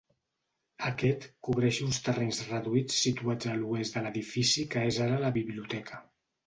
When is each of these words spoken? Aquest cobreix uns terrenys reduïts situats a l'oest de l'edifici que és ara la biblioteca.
Aquest 0.89 1.27
cobreix 1.49 1.81
uns 1.89 2.01
terrenys 2.07 2.41
reduïts 2.53 2.99
situats 3.03 3.53
a 3.53 3.57
l'oest 3.61 4.01
de 4.01 4.07
l'edifici 4.09 4.69
que 4.75 4.89
és 4.93 5.03
ara 5.09 5.23
la 5.29 5.35
biblioteca. 5.41 6.07